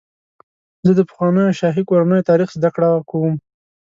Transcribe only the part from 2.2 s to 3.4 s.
تاریخ زدهکړه کوم.